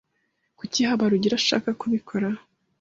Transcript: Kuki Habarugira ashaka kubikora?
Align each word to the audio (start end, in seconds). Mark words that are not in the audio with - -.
Kuki 0.59 0.79
Habarugira 0.89 1.35
ashaka 1.37 1.69
kubikora? 1.81 2.27